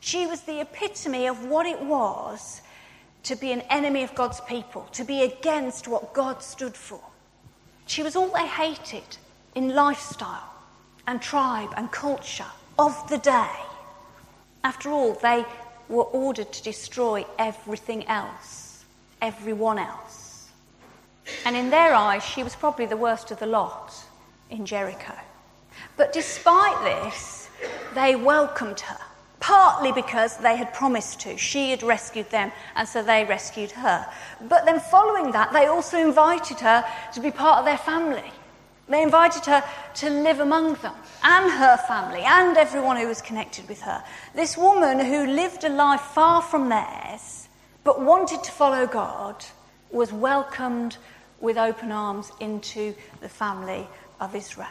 she 0.01 0.27
was 0.27 0.41
the 0.41 0.61
epitome 0.61 1.25
of 1.25 1.45
what 1.45 1.65
it 1.65 1.81
was 1.81 2.61
to 3.23 3.35
be 3.35 3.51
an 3.51 3.61
enemy 3.71 4.03
of 4.03 4.13
God's 4.13 4.39
people, 4.41 4.87
to 4.91 5.03
be 5.03 5.23
against 5.23 5.87
what 5.87 6.13
God 6.13 6.43
stood 6.43 6.75
for. 6.75 7.01
She 7.87 8.03
was 8.03 8.15
all 8.15 8.27
they 8.27 8.45
hated 8.45 9.17
in 9.55 9.73
lifestyle 9.73 10.53
and 11.07 11.23
tribe 11.23 11.73
and 11.75 11.91
culture 11.91 12.51
of 12.77 13.09
the 13.09 13.17
day. 13.17 13.55
After 14.63 14.91
all, 14.91 15.13
they 15.13 15.43
were 15.89 16.03
ordered 16.03 16.53
to 16.53 16.61
destroy 16.61 17.25
everything 17.39 18.05
else, 18.05 18.85
everyone 19.23 19.79
else. 19.79 20.20
And 21.45 21.55
in 21.55 21.69
their 21.69 21.93
eyes, 21.93 22.23
she 22.23 22.43
was 22.43 22.55
probably 22.55 22.85
the 22.85 22.97
worst 22.97 23.31
of 23.31 23.39
the 23.39 23.45
lot 23.45 23.93
in 24.49 24.65
Jericho. 24.65 25.13
But 25.97 26.13
despite 26.13 26.83
this, 26.83 27.49
they 27.95 28.15
welcomed 28.15 28.79
her, 28.81 28.99
partly 29.39 29.91
because 29.91 30.37
they 30.37 30.55
had 30.55 30.73
promised 30.73 31.19
to. 31.21 31.37
She 31.37 31.71
had 31.71 31.83
rescued 31.83 32.29
them, 32.29 32.51
and 32.75 32.87
so 32.87 33.03
they 33.03 33.23
rescued 33.25 33.71
her. 33.71 34.07
But 34.41 34.65
then, 34.65 34.79
following 34.79 35.31
that, 35.31 35.53
they 35.53 35.65
also 35.65 35.97
invited 35.97 36.59
her 36.59 36.85
to 37.13 37.19
be 37.19 37.31
part 37.31 37.59
of 37.59 37.65
their 37.65 37.77
family. 37.77 38.31
They 38.87 39.03
invited 39.03 39.45
her 39.45 39.63
to 39.95 40.09
live 40.09 40.39
among 40.41 40.73
them 40.75 40.93
and 41.23 41.49
her 41.49 41.77
family 41.87 42.21
and 42.21 42.57
everyone 42.57 42.97
who 42.97 43.07
was 43.07 43.21
connected 43.21 43.67
with 43.69 43.81
her. 43.81 44.03
This 44.35 44.57
woman 44.57 44.99
who 44.99 45.27
lived 45.27 45.63
a 45.63 45.69
life 45.69 46.01
far 46.01 46.41
from 46.41 46.67
theirs 46.67 47.47
but 47.85 48.01
wanted 48.01 48.43
to 48.43 48.51
follow 48.51 48.85
God 48.85 49.45
was 49.91 50.11
welcomed 50.11 50.97
with 51.41 51.57
open 51.57 51.91
arms 51.91 52.31
into 52.39 52.93
the 53.19 53.29
family 53.29 53.87
of 54.19 54.35
Israel. 54.35 54.67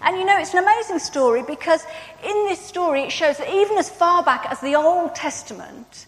And 0.00 0.16
you 0.16 0.24
know, 0.24 0.38
it's 0.38 0.54
an 0.54 0.62
amazing 0.62 0.98
story 0.98 1.42
because 1.42 1.84
in 2.24 2.46
this 2.46 2.60
story 2.60 3.02
it 3.02 3.12
shows 3.12 3.38
that 3.38 3.52
even 3.52 3.76
as 3.76 3.90
far 3.90 4.22
back 4.22 4.46
as 4.50 4.60
the 4.60 4.74
Old 4.74 5.14
Testament, 5.14 6.06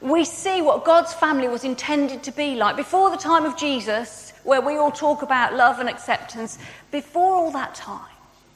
we 0.00 0.24
see 0.24 0.62
what 0.62 0.84
God's 0.84 1.12
family 1.12 1.48
was 1.48 1.64
intended 1.64 2.22
to 2.24 2.32
be 2.32 2.54
like. 2.54 2.76
Before 2.76 3.10
the 3.10 3.16
time 3.16 3.44
of 3.44 3.56
Jesus, 3.56 4.32
where 4.44 4.60
we 4.60 4.76
all 4.76 4.92
talk 4.92 5.22
about 5.22 5.54
love 5.54 5.80
and 5.80 5.88
acceptance, 5.88 6.58
before 6.90 7.34
all 7.34 7.50
that 7.52 7.74
time, 7.74 8.00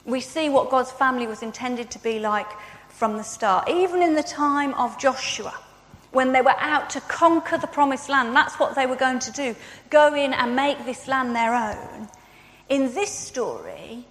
we 0.05 0.21
see 0.21 0.49
what 0.49 0.71
God's 0.71 0.91
family 0.91 1.27
was 1.27 1.43
intended 1.43 1.91
to 1.91 1.99
be 1.99 2.19
like 2.19 2.49
from 2.89 3.17
the 3.17 3.23
start. 3.23 3.69
Even 3.69 4.03
in 4.03 4.15
the 4.15 4.23
time 4.23 4.75
of 4.75 4.99
Joshua, 4.99 5.55
when 6.13 6.33
they 6.33 6.43
were 6.43 6.55
out 6.59 6.91
to 6.91 7.01
conquer 7.01 7.59
the 7.59 7.67
promised 7.67 8.09
land, 8.09 8.37
that's 8.37 8.59
what 8.59 8.75
they 8.75 8.87
were 8.87 8.97
going 8.97 9.19
to 9.19 9.33
do 9.33 9.57
go 9.91 10.15
in 10.15 10.33
and 10.33 10.55
make 10.55 10.85
this 10.85 11.09
land 11.09 11.35
their 11.35 11.55
own. 11.55 12.09
In 12.69 12.95
this 12.95 13.11
story, 13.11 14.05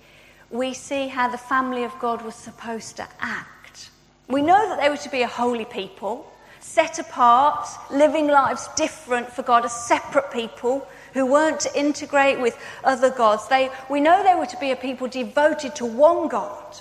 we 0.50 0.74
see 0.74 1.08
how 1.08 1.30
the 1.30 1.38
family 1.38 1.84
of 1.84 1.98
God 2.00 2.22
was 2.24 2.36
supposed 2.36 2.98
to 2.98 3.08
act. 3.20 3.90
We 4.28 4.42
know 4.42 4.70
that 4.70 4.80
they 4.80 4.90
were 4.90 4.98
to 4.98 5.10
be 5.10 5.22
a 5.22 5.28
holy 5.28 5.66
people, 5.66 6.32
set 6.60 7.00
apart, 7.00 7.68
living 7.90 8.28
lives 8.28 8.68
different 8.76 9.32
for 9.32 9.44
God, 9.44 9.66
a 9.66 9.70
separate 9.70 10.32
people 10.32 10.88
who 11.14 11.26
weren't 11.26 11.60
to 11.62 11.80
integrate 11.80 12.40
with 12.40 12.58
other 12.84 13.10
gods. 13.10 13.48
They, 13.48 13.70
we 13.90 14.00
know 14.00 14.24
they 14.24 14.36
were 14.36 14.46
to 14.46 14.58
be 14.58 14.72
a 14.72 14.76
people 14.76 15.08
devoted 15.08 15.76
to 15.76 15.86
one 15.86 16.28
God, 16.28 16.78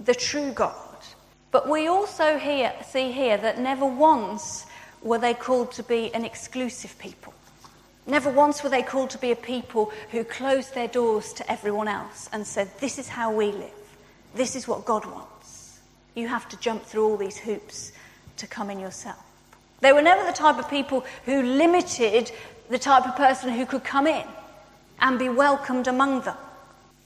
the 0.00 0.14
true 0.14 0.52
God. 0.52 0.81
But 1.52 1.68
we 1.68 1.86
also 1.86 2.38
hear, 2.38 2.72
see 2.88 3.12
here 3.12 3.36
that 3.36 3.60
never 3.60 3.84
once 3.84 4.66
were 5.02 5.18
they 5.18 5.34
called 5.34 5.70
to 5.72 5.82
be 5.82 6.12
an 6.14 6.24
exclusive 6.24 6.98
people. 6.98 7.34
Never 8.06 8.30
once 8.30 8.64
were 8.64 8.70
they 8.70 8.82
called 8.82 9.10
to 9.10 9.18
be 9.18 9.30
a 9.30 9.36
people 9.36 9.92
who 10.10 10.24
closed 10.24 10.74
their 10.74 10.88
doors 10.88 11.32
to 11.34 11.52
everyone 11.52 11.88
else 11.88 12.28
and 12.32 12.46
said, 12.46 12.70
This 12.80 12.98
is 12.98 13.06
how 13.06 13.32
we 13.32 13.52
live. 13.52 13.70
This 14.34 14.56
is 14.56 14.66
what 14.66 14.86
God 14.86 15.04
wants. 15.04 15.78
You 16.14 16.26
have 16.26 16.48
to 16.48 16.56
jump 16.58 16.84
through 16.84 17.06
all 17.06 17.16
these 17.18 17.36
hoops 17.36 17.92
to 18.38 18.46
come 18.46 18.70
in 18.70 18.80
yourself. 18.80 19.22
They 19.80 19.92
were 19.92 20.02
never 20.02 20.24
the 20.24 20.32
type 20.32 20.58
of 20.58 20.70
people 20.70 21.04
who 21.26 21.42
limited 21.42 22.32
the 22.70 22.78
type 22.78 23.06
of 23.06 23.14
person 23.14 23.50
who 23.50 23.66
could 23.66 23.84
come 23.84 24.06
in 24.06 24.26
and 25.00 25.18
be 25.18 25.28
welcomed 25.28 25.86
among 25.86 26.22
them 26.22 26.36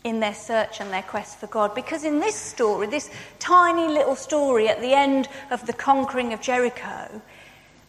in 0.06 0.20
their 0.20 0.34
search 0.34 0.80
and 0.80 0.92
their 0.92 1.02
quest 1.02 1.40
for 1.40 1.48
God. 1.48 1.74
Because 1.74 2.04
in 2.04 2.20
this 2.20 2.36
story, 2.36 2.86
this 2.86 3.10
tiny 3.40 3.92
little 3.92 4.14
story 4.14 4.68
at 4.68 4.80
the 4.80 4.92
end 4.92 5.28
of 5.50 5.66
the 5.66 5.72
conquering 5.72 6.32
of 6.32 6.40
Jericho, 6.40 7.20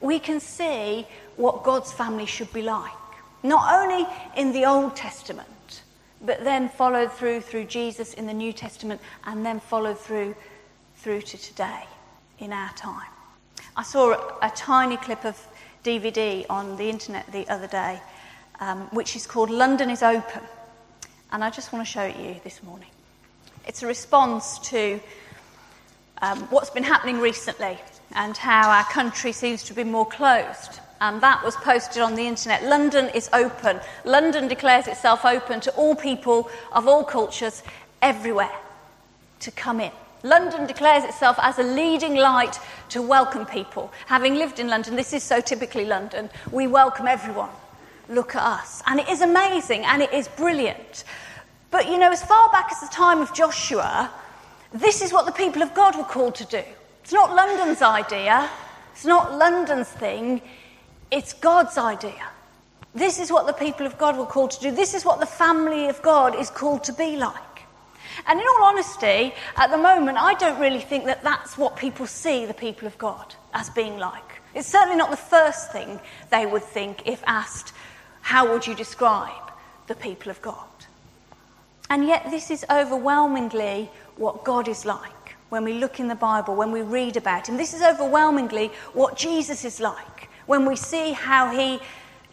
we 0.01 0.17
can 0.17 0.39
see 0.39 1.05
what 1.35 1.63
God's 1.63 1.91
family 1.91 2.25
should 2.25 2.51
be 2.51 2.63
like. 2.63 2.91
Not 3.43 3.71
only 3.71 4.07
in 4.35 4.51
the 4.51 4.65
Old 4.65 4.95
Testament, 4.95 5.83
but 6.19 6.43
then 6.43 6.69
followed 6.69 7.11
through 7.11 7.41
through 7.41 7.65
Jesus 7.65 8.15
in 8.15 8.25
the 8.25 8.33
New 8.33 8.51
Testament, 8.51 8.99
and 9.25 9.45
then 9.45 9.59
followed 9.59 9.99
through 9.99 10.35
through 10.95 11.21
to 11.21 11.37
today 11.37 11.83
in 12.39 12.51
our 12.51 12.73
time. 12.73 13.11
I 13.75 13.83
saw 13.83 14.37
a, 14.41 14.51
tiny 14.55 14.97
clip 14.97 15.23
of 15.23 15.37
DVD 15.83 16.47
on 16.49 16.77
the 16.77 16.89
internet 16.89 17.31
the 17.31 17.47
other 17.47 17.67
day, 17.67 18.01
um, 18.59 18.87
which 18.91 19.15
is 19.15 19.27
called 19.27 19.51
London 19.51 19.91
is 19.91 20.01
Open. 20.01 20.41
And 21.31 21.43
I 21.43 21.49
just 21.49 21.73
want 21.73 21.85
to 21.85 21.91
show 21.91 22.03
it 22.03 22.15
you 22.17 22.35
this 22.43 22.63
morning. 22.63 22.87
It's 23.67 23.83
a 23.83 23.87
response 23.87 24.59
to 24.69 24.99
um, 26.21 26.39
what's 26.49 26.69
been 26.69 26.83
happening 26.83 27.19
recently 27.19 27.77
and 28.15 28.35
how 28.37 28.69
our 28.69 28.85
country 28.85 29.33
seems 29.33 29.63
to 29.63 29.73
be 29.73 29.83
more 29.83 30.05
closed. 30.05 30.79
And 31.01 31.21
that 31.21 31.43
was 31.43 31.55
posted 31.57 32.01
on 32.01 32.15
the 32.15 32.25
internet. 32.25 32.63
London 32.63 33.09
is 33.13 33.29
open. 33.33 33.81
London 34.05 34.47
declares 34.47 34.87
itself 34.87 35.25
open 35.25 35.59
to 35.61 35.71
all 35.71 35.95
people 35.95 36.49
of 36.71 36.87
all 36.87 37.03
cultures 37.03 37.61
everywhere 38.01 38.55
to 39.41 39.51
come 39.51 39.81
in. 39.81 39.91
London 40.23 40.65
declares 40.65 41.03
itself 41.03 41.37
as 41.41 41.59
a 41.59 41.63
leading 41.63 42.15
light 42.15 42.57
to 42.89 43.01
welcome 43.01 43.45
people. 43.45 43.91
Having 44.07 44.35
lived 44.35 44.59
in 44.59 44.69
London, 44.69 44.95
this 44.95 45.13
is 45.13 45.23
so 45.23 45.41
typically 45.41 45.85
London, 45.85 46.29
we 46.51 46.67
welcome 46.67 47.05
everyone. 47.05 47.49
Look 48.09 48.35
at 48.35 48.43
us. 48.43 48.81
And 48.85 48.99
it 48.99 49.09
is 49.09 49.21
amazing 49.21 49.85
and 49.85 50.01
it 50.01 50.13
is 50.13 50.27
brilliant. 50.27 51.03
But 51.71 51.89
you 51.89 51.97
know, 51.97 52.11
as 52.11 52.23
far 52.23 52.49
back 52.51 52.69
as 52.71 52.79
the 52.79 52.87
time 52.87 53.19
of 53.19 53.33
Joshua, 53.33 54.09
this 54.73 55.01
is 55.01 55.11
what 55.11 55.25
the 55.25 55.31
people 55.31 55.61
of 55.61 55.73
God 55.73 55.95
were 55.97 56.03
called 56.03 56.35
to 56.35 56.45
do. 56.45 56.63
It's 57.03 57.13
not 57.13 57.35
London's 57.35 57.81
idea, 57.81 58.49
it's 58.93 59.05
not 59.05 59.37
London's 59.37 59.87
thing, 59.87 60.41
it's 61.11 61.33
God's 61.33 61.77
idea. 61.77 62.29
This 62.93 63.19
is 63.19 63.31
what 63.31 63.45
the 63.47 63.53
people 63.53 63.85
of 63.85 63.97
God 63.97 64.17
were 64.17 64.25
called 64.25 64.51
to 64.51 64.59
do. 64.59 64.71
This 64.71 64.93
is 64.93 65.05
what 65.05 65.19
the 65.19 65.25
family 65.25 65.87
of 65.87 66.01
God 66.01 66.35
is 66.35 66.49
called 66.49 66.83
to 66.85 66.93
be 66.93 67.15
like. 67.15 67.35
And 68.25 68.39
in 68.39 68.45
all 68.47 68.63
honesty, 68.63 69.33
at 69.55 69.69
the 69.69 69.77
moment, 69.77 70.17
I 70.17 70.33
don't 70.33 70.59
really 70.59 70.81
think 70.81 71.05
that 71.05 71.23
that's 71.23 71.57
what 71.57 71.75
people 71.75 72.07
see 72.07 72.45
the 72.45 72.53
people 72.53 72.87
of 72.87 72.97
God 72.97 73.35
as 73.53 73.69
being 73.69 73.97
like. 73.97 74.41
It's 74.55 74.67
certainly 74.67 74.95
not 74.95 75.11
the 75.11 75.17
first 75.17 75.71
thing 75.71 75.99
they 76.31 76.45
would 76.45 76.63
think 76.63 77.03
if 77.05 77.23
asked, 77.27 77.73
How 78.27 78.51
would 78.51 78.67
you 78.67 78.75
describe 78.75 79.53
the 79.87 79.95
people 79.95 80.29
of 80.29 80.41
God? 80.41 80.67
And 81.89 82.05
yet, 82.05 82.29
this 82.29 82.51
is 82.51 82.65
overwhelmingly 82.69 83.89
what 84.17 84.43
God 84.43 84.67
is 84.67 84.83
like 84.83 85.35
when 85.47 85.63
we 85.63 85.75
look 85.75 86.01
in 86.01 86.09
the 86.09 86.15
Bible, 86.15 86.53
when 86.53 86.73
we 86.73 86.81
read 86.81 87.15
about 87.15 87.47
Him. 87.47 87.55
This 87.55 87.73
is 87.73 87.81
overwhelmingly 87.81 88.67
what 88.91 89.15
Jesus 89.15 89.63
is 89.63 89.79
like 89.79 90.27
when 90.45 90.65
we 90.65 90.75
see 90.75 91.13
how 91.13 91.51
He 91.51 91.79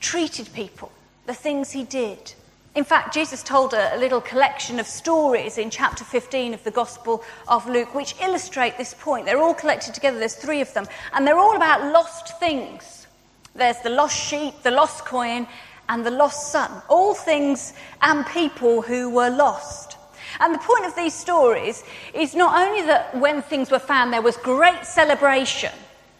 treated 0.00 0.52
people, 0.52 0.90
the 1.26 1.32
things 1.34 1.70
He 1.70 1.84
did, 1.84 2.34
in 2.74 2.82
fact, 2.82 3.14
Jesus 3.14 3.44
told 3.44 3.72
a, 3.72 3.94
a, 3.94 3.98
little 3.98 4.20
collection 4.20 4.80
of 4.80 4.88
stories 4.88 5.58
in 5.58 5.70
chapter 5.70 6.02
15 6.02 6.54
of 6.54 6.64
the 6.64 6.72
Gospel 6.72 7.22
of 7.46 7.68
Luke, 7.68 7.94
which 7.94 8.16
illustrate 8.20 8.76
this 8.76 8.96
point. 8.98 9.26
They're 9.26 9.40
all 9.40 9.54
collected 9.54 9.94
together, 9.94 10.18
there's 10.18 10.34
three 10.34 10.60
of 10.60 10.74
them, 10.74 10.88
and 11.12 11.24
they're 11.24 11.38
all 11.38 11.54
about 11.54 11.92
lost 11.92 12.40
things. 12.40 13.06
There's 13.54 13.78
the 13.78 13.90
lost 13.90 14.18
sheep, 14.18 14.64
the 14.64 14.72
lost 14.72 15.04
coin, 15.04 15.46
and 15.88 16.04
the 16.04 16.10
lost 16.10 16.50
son. 16.52 16.70
All 16.88 17.14
things 17.14 17.72
and 18.02 18.26
people 18.26 18.82
who 18.82 19.10
were 19.10 19.30
lost. 19.30 19.96
And 20.40 20.54
the 20.54 20.58
point 20.58 20.84
of 20.84 20.96
these 20.96 21.14
stories 21.14 21.84
is 22.12 22.34
not 22.34 22.66
only 22.66 22.82
that 22.86 23.14
when 23.16 23.42
things 23.42 23.70
were 23.70 23.78
found, 23.78 24.12
there 24.12 24.22
was 24.22 24.36
great 24.38 24.84
celebration, 24.84 25.72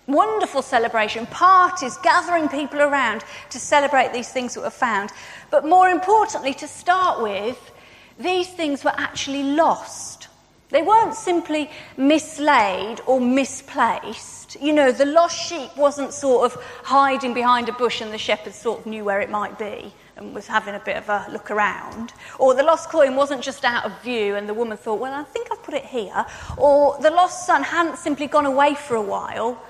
wonderful 0.06 0.62
celebration, 0.62 1.26
parties, 1.26 1.96
gathering 1.98 2.48
people 2.48 2.80
around 2.80 3.24
to 3.50 3.58
celebrate 3.58 4.12
these 4.12 4.30
things 4.30 4.54
that 4.54 4.60
were 4.60 4.70
found, 4.70 5.10
but 5.50 5.66
more 5.66 5.88
importantly, 5.88 6.54
to 6.54 6.68
start 6.68 7.22
with, 7.22 7.72
these 8.18 8.48
things 8.48 8.84
were 8.84 8.94
actually 8.96 9.42
lost. 9.42 10.28
They 10.70 10.82
weren't 10.82 11.14
simply 11.14 11.70
mislaid 11.96 13.00
or 13.06 13.20
misplaced. 13.20 14.43
You 14.60 14.72
know, 14.72 14.92
the 14.92 15.06
lost 15.06 15.36
sheep 15.48 15.76
wasn't 15.76 16.12
sort 16.12 16.52
of 16.52 16.62
hiding 16.82 17.34
behind 17.34 17.68
a 17.68 17.72
bush 17.72 18.00
and 18.00 18.12
the 18.12 18.18
shepherd 18.18 18.54
sort 18.54 18.80
of 18.80 18.86
knew 18.86 19.04
where 19.04 19.20
it 19.20 19.30
might 19.30 19.58
be 19.58 19.92
and 20.16 20.34
was 20.34 20.46
having 20.46 20.74
a 20.74 20.80
bit 20.80 20.96
of 20.96 21.08
a 21.08 21.26
look 21.30 21.50
around. 21.50 22.12
Or 22.38 22.54
the 22.54 22.62
lost 22.62 22.88
coin 22.88 23.16
wasn't 23.16 23.42
just 23.42 23.64
out 23.64 23.84
of 23.84 24.02
view 24.02 24.36
and 24.36 24.48
the 24.48 24.54
woman 24.54 24.76
thought, 24.78 25.00
well, 25.00 25.12
I 25.12 25.24
think 25.24 25.48
I've 25.50 25.62
put 25.62 25.74
it 25.74 25.84
here. 25.84 26.24
Or 26.56 26.98
the 27.00 27.10
lost 27.10 27.46
son 27.46 27.62
hadn't 27.62 27.98
simply 27.98 28.26
gone 28.26 28.46
away 28.46 28.74
for 28.74 28.94
a 28.94 29.02
while, 29.02 29.60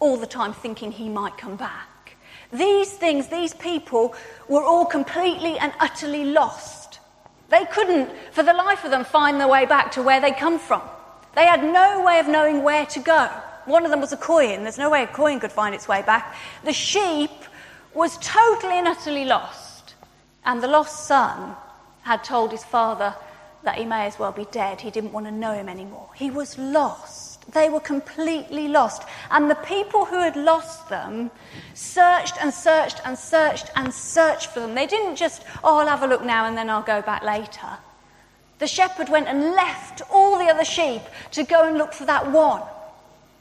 all 0.00 0.16
the 0.16 0.26
time 0.26 0.52
thinking 0.52 0.92
he 0.92 1.08
might 1.08 1.36
come 1.36 1.56
back. 1.56 2.16
These 2.52 2.92
things, 2.92 3.28
these 3.28 3.52
people 3.54 4.14
were 4.48 4.62
all 4.64 4.86
completely 4.86 5.58
and 5.58 5.72
utterly 5.80 6.24
lost. 6.24 7.00
They 7.50 7.64
couldn't, 7.66 8.10
for 8.32 8.42
the 8.42 8.52
life 8.52 8.84
of 8.84 8.90
them, 8.90 9.04
find 9.04 9.40
their 9.40 9.48
way 9.48 9.66
back 9.66 9.92
to 9.92 10.02
where 10.02 10.20
they 10.20 10.32
come 10.32 10.58
from. 10.58 10.82
They 11.34 11.46
had 11.46 11.62
no 11.62 12.04
way 12.04 12.18
of 12.20 12.28
knowing 12.28 12.62
where 12.62 12.86
to 12.86 13.00
go. 13.00 13.30
One 13.68 13.84
of 13.84 13.90
them 13.90 14.00
was 14.00 14.12
a 14.12 14.16
coin. 14.16 14.62
There's 14.62 14.78
no 14.78 14.88
way 14.88 15.02
a 15.02 15.06
coin 15.06 15.40
could 15.40 15.52
find 15.52 15.74
its 15.74 15.86
way 15.86 16.00
back. 16.00 16.34
The 16.64 16.72
sheep 16.72 17.30
was 17.92 18.16
totally 18.18 18.78
and 18.78 18.88
utterly 18.88 19.26
lost. 19.26 19.94
And 20.44 20.62
the 20.62 20.68
lost 20.68 21.06
son 21.06 21.54
had 22.02 22.24
told 22.24 22.50
his 22.50 22.64
father 22.64 23.14
that 23.64 23.76
he 23.76 23.84
may 23.84 24.06
as 24.06 24.18
well 24.18 24.32
be 24.32 24.46
dead. 24.46 24.80
He 24.80 24.90
didn't 24.90 25.12
want 25.12 25.26
to 25.26 25.32
know 25.32 25.52
him 25.52 25.68
anymore. 25.68 26.08
He 26.14 26.30
was 26.30 26.56
lost. 26.56 27.52
They 27.52 27.68
were 27.68 27.80
completely 27.80 28.68
lost. 28.68 29.02
And 29.30 29.50
the 29.50 29.56
people 29.56 30.06
who 30.06 30.18
had 30.18 30.36
lost 30.36 30.88
them 30.88 31.30
searched 31.74 32.36
and 32.40 32.54
searched 32.54 33.02
and 33.04 33.18
searched 33.18 33.70
and 33.76 33.92
searched 33.92 34.46
for 34.46 34.60
them. 34.60 34.74
They 34.74 34.86
didn't 34.86 35.16
just, 35.16 35.42
oh, 35.62 35.78
I'll 35.78 35.88
have 35.88 36.02
a 36.02 36.06
look 36.06 36.24
now 36.24 36.46
and 36.46 36.56
then 36.56 36.70
I'll 36.70 36.82
go 36.82 37.02
back 37.02 37.22
later. 37.22 37.68
The 38.60 38.66
shepherd 38.66 39.10
went 39.10 39.28
and 39.28 39.52
left 39.52 40.00
all 40.10 40.38
the 40.38 40.46
other 40.46 40.64
sheep 40.64 41.02
to 41.32 41.44
go 41.44 41.68
and 41.68 41.76
look 41.76 41.92
for 41.92 42.06
that 42.06 42.32
one. 42.32 42.62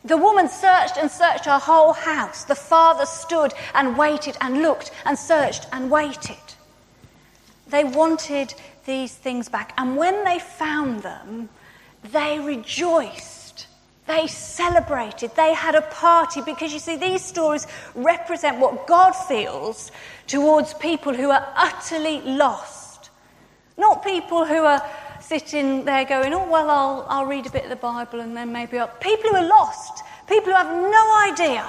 The 0.06 0.18
woman 0.18 0.48
searched 0.48 0.98
and 0.98 1.10
searched 1.12 1.46
her 1.46 1.60
whole 1.60 1.94
house. 1.94 2.44
The 2.44 2.56
father 2.56 3.06
stood 3.06 3.54
and 3.74 3.98
waited 3.98 4.38
and 4.42 4.62
looked 4.62 4.92
and 5.06 5.18
searched 5.18 5.68
and 5.72 5.92
waited. 5.92 6.38
They 7.68 7.84
wanted 7.84 8.54
these 8.86 9.14
things 9.14 9.50
back. 9.50 9.74
And 9.78 9.98
when 9.98 10.24
they 10.24 10.40
found 10.40 11.04
them, 11.04 11.50
they 12.12 12.40
rejoiced. 12.40 13.68
They 14.08 14.28
celebrated. 14.28 15.36
They 15.36 15.54
had 15.54 15.76
a 15.76 15.82
party 15.82 16.42
because 16.42 16.72
you 16.72 16.80
see, 16.80 16.96
these 16.96 17.24
stories 17.24 17.68
represent 17.94 18.58
what 18.58 18.88
God 18.88 19.12
feels 19.12 19.92
towards 20.28 20.74
people 20.76 21.14
who 21.14 21.30
are 21.30 21.46
utterly 21.56 22.22
lost. 22.22 23.10
Not 23.78 24.04
people 24.04 24.46
who 24.46 24.64
are 24.64 24.82
sitting 25.28 25.84
there 25.84 26.06
going, 26.06 26.34
oh, 26.34 26.50
well, 26.50 26.70
I'll, 26.70 27.06
I'll 27.10 27.26
read 27.26 27.46
a 27.46 27.50
bit 27.50 27.64
of 27.64 27.70
the 27.70 27.76
Bible 27.76 28.22
and 28.22 28.36
then 28.36 28.52
maybe 28.54 28.80
I'll. 28.80 28.88
People 28.88 29.32
who 29.32 29.36
are 29.36 29.48
lost, 29.48 30.04
people 30.28 30.52
who 30.52 30.58
have 30.58 30.72
no 30.72 31.18
idea 31.30 31.66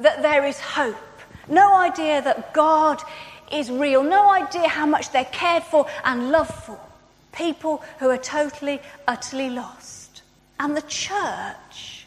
that 0.00 0.20
there 0.20 0.44
is 0.44 0.60
hope, 0.60 0.96
no 1.48 1.74
idea 1.76 2.20
that 2.20 2.52
God 2.52 3.00
is 3.50 3.70
real, 3.70 4.02
no 4.02 4.30
idea 4.30 4.68
how 4.68 4.84
much 4.84 5.12
they're 5.12 5.24
cared 5.26 5.62
for 5.62 5.86
and 6.04 6.30
loved 6.30 6.52
for. 6.52 6.78
People 7.32 7.82
who 7.98 8.10
are 8.10 8.18
totally, 8.18 8.80
utterly 9.08 9.48
lost. 9.48 10.22
And 10.60 10.76
the 10.76 10.82
church 10.82 12.06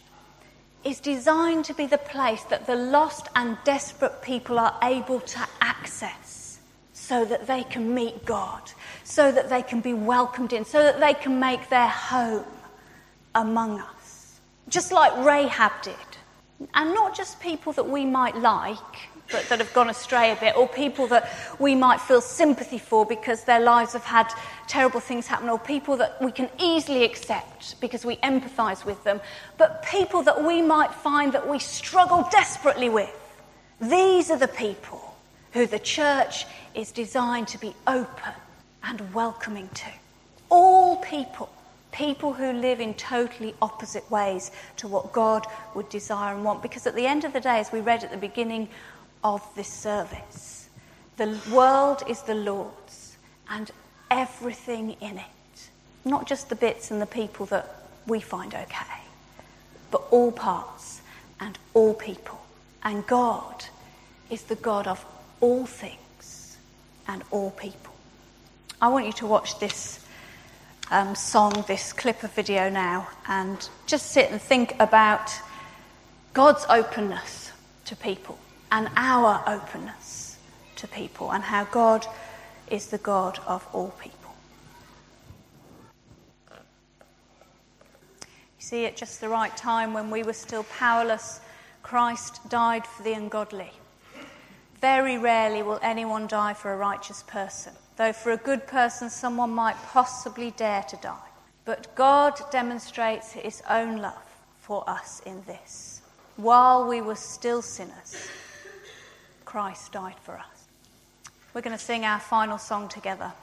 is 0.83 0.99
designed 0.99 1.65
to 1.65 1.73
be 1.73 1.87
the 1.87 1.97
place 1.97 2.43
that 2.43 2.67
the 2.67 2.75
lost 2.75 3.27
and 3.35 3.57
desperate 3.63 4.21
people 4.21 4.59
are 4.59 4.77
able 4.83 5.19
to 5.21 5.39
access 5.59 6.46
so 7.07 7.23
that 7.23 7.47
they 7.47 7.63
can 7.63 7.93
meet 7.93 8.25
God, 8.25 8.61
so 9.05 9.31
that 9.31 9.49
they 9.49 9.61
can 9.61 9.79
be 9.79 9.93
welcomed 9.93 10.51
in, 10.51 10.65
so 10.65 10.83
that 10.83 10.99
they 10.99 11.13
can 11.13 11.39
make 11.39 11.69
their 11.69 11.87
home 11.87 12.43
among 13.33 13.79
us. 13.79 14.39
Just 14.67 14.91
like 14.91 15.15
Rahab 15.25 15.71
did. 15.81 15.95
And 16.73 16.93
not 16.93 17.15
just 17.15 17.39
people 17.39 17.71
that 17.73 17.87
we 17.87 18.03
might 18.03 18.35
like, 18.35 18.77
but 19.31 19.47
that 19.47 19.59
have 19.59 19.73
gone 19.73 19.89
astray 19.89 20.31
a 20.31 20.35
bit, 20.35 20.57
or 20.57 20.67
people 20.67 21.07
that 21.07 21.31
we 21.59 21.75
might 21.75 22.01
feel 22.01 22.19
sympathy 22.19 22.77
for 22.77 23.05
because 23.05 23.45
their 23.45 23.61
lives 23.61 23.93
have 23.93 24.03
had 24.03 24.27
terrible 24.67 24.99
things 24.99 25.27
happen, 25.27 25.47
or 25.47 25.57
people 25.57 25.95
that 25.97 26.21
we 26.21 26.31
can 26.31 26.49
easily 26.59 27.05
accept 27.05 27.79
because 27.79 28.03
we 28.05 28.17
empathise 28.17 28.83
with 28.83 29.01
them, 29.05 29.21
but 29.57 29.81
people 29.83 30.23
that 30.23 30.43
we 30.43 30.61
might 30.61 30.93
find 30.93 31.31
that 31.31 31.47
we 31.47 31.59
struggle 31.59 32.27
desperately 32.31 32.89
with. 32.89 33.15
These 33.79 34.29
are 34.29 34.37
the 34.37 34.49
people 34.49 35.06
who 35.53 35.65
the 35.65 35.79
church 35.79 36.45
is 36.75 36.91
designed 36.91 37.47
to 37.49 37.57
be 37.57 37.73
open 37.85 38.33
and 38.83 39.13
welcoming 39.13 39.69
to. 39.69 39.89
All 40.49 40.97
people 40.97 41.49
people 41.93 42.31
who 42.31 42.51
live 42.53 42.79
in 42.79 42.93
totally 42.93 43.55
opposite 43.59 44.09
ways 44.11 44.51
to 44.75 44.87
what 44.87 45.11
God 45.11 45.47
would 45.73 45.89
desire 45.89 46.35
and 46.35 46.45
want. 46.45 46.61
Because 46.61 46.85
at 46.85 46.93
the 46.93 47.07
end 47.07 47.23
of 47.23 47.33
the 47.33 47.39
day, 47.39 47.57
as 47.57 47.71
we 47.71 47.79
read 47.79 48.03
at 48.03 48.11
the 48.11 48.17
beginning 48.17 48.69
of 49.23 49.43
this 49.55 49.67
service. 49.67 50.69
The 51.17 51.37
world 51.51 52.03
is 52.07 52.21
the 52.21 52.35
Lord's 52.35 53.17
and 53.49 53.71
everything 54.11 54.95
in 55.01 55.17
it. 55.17 55.69
Not 56.05 56.27
just 56.27 56.49
the 56.49 56.55
bits 56.55 56.91
and 56.91 57.01
the 57.01 57.07
people 57.07 57.45
that 57.47 57.83
we 58.05 58.19
find 58.19 58.53
okay, 58.53 59.01
but 59.91 60.03
all 60.11 60.31
parts 60.31 61.01
and 61.39 61.57
all 61.73 61.93
people. 61.93 62.39
And 62.83 63.05
God 63.07 63.65
is 64.29 64.43
the 64.43 64.55
God 64.55 64.87
of 64.87 65.03
all 65.39 65.65
things 65.65 66.57
and 67.07 67.23
all 67.31 67.51
people. 67.51 67.93
I 68.81 68.89
want 68.89 69.05
you 69.05 69.13
to 69.13 69.25
watch 69.25 69.59
this 69.59 70.05
um, 70.91 71.15
song, 71.15 71.63
this 71.67 71.93
clip 71.93 72.23
of 72.23 72.31
video 72.33 72.69
now, 72.69 73.07
and 73.27 73.67
just 73.87 74.11
sit 74.11 74.31
and 74.31 74.41
think 74.41 74.75
about 74.79 75.31
God's 76.33 76.65
openness 76.69 77.51
to 77.85 77.95
people 77.95 78.37
and 78.71 78.89
our 78.95 79.43
openness 79.47 80.37
to 80.75 80.87
people 80.87 81.31
and 81.31 81.43
how 81.43 81.65
God 81.65 82.05
is 82.69 82.87
the 82.87 82.97
God 82.97 83.39
of 83.47 83.65
all 83.73 83.93
people. 83.99 84.35
You 86.51 86.55
see, 88.59 88.85
at 88.85 88.97
just 88.97 89.21
the 89.21 89.29
right 89.29 89.55
time 89.55 89.93
when 89.93 90.11
we 90.11 90.23
were 90.23 90.33
still 90.33 90.63
powerless, 90.63 91.39
Christ 91.81 92.47
died 92.49 92.85
for 92.85 93.03
the 93.03 93.13
ungodly. 93.13 93.71
Very 94.81 95.17
rarely 95.17 95.63
will 95.63 95.79
anyone 95.81 96.27
die 96.27 96.53
for 96.53 96.71
a 96.71 96.77
righteous 96.77 97.23
person, 97.23 97.73
though 97.95 98.13
for 98.13 98.31
a 98.31 98.37
good 98.37 98.67
person 98.67 99.09
someone 99.09 99.49
might 99.49 99.75
possibly 99.87 100.51
dare 100.51 100.83
to 100.83 100.97
die. 100.97 101.17
But 101.65 101.95
God 101.95 102.39
demonstrates 102.51 103.31
his 103.31 103.63
own 103.69 103.97
love 103.97 104.13
for 104.61 104.87
us 104.89 105.21
in 105.25 105.41
this. 105.47 106.01
While 106.35 106.87
we 106.87 107.01
were 107.01 107.15
still 107.15 107.61
sinners, 107.61 108.29
Christ 109.45 109.93
died 109.93 110.15
for 110.21 110.37
us. 110.37 110.67
We're 111.53 111.61
going 111.61 111.75
to 111.75 111.83
sing 111.83 112.05
our 112.05 112.19
final 112.19 112.59
song 112.59 112.87
together. 112.87 113.33